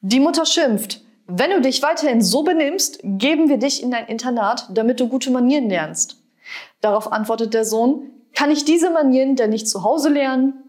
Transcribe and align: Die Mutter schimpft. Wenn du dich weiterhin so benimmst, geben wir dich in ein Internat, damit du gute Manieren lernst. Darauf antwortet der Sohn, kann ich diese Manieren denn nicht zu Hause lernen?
Die 0.00 0.20
Mutter 0.20 0.46
schimpft. 0.46 1.00
Wenn 1.26 1.50
du 1.50 1.60
dich 1.60 1.82
weiterhin 1.82 2.22
so 2.22 2.44
benimmst, 2.44 3.00
geben 3.02 3.48
wir 3.48 3.58
dich 3.58 3.82
in 3.82 3.92
ein 3.92 4.06
Internat, 4.06 4.68
damit 4.72 5.00
du 5.00 5.08
gute 5.08 5.32
Manieren 5.32 5.68
lernst. 5.68 6.22
Darauf 6.80 7.10
antwortet 7.10 7.52
der 7.52 7.64
Sohn, 7.64 8.10
kann 8.32 8.52
ich 8.52 8.64
diese 8.64 8.90
Manieren 8.90 9.34
denn 9.34 9.50
nicht 9.50 9.68
zu 9.68 9.82
Hause 9.82 10.10
lernen? 10.10 10.67